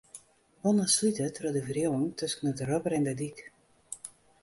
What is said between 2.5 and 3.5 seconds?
it rubber en de dyk.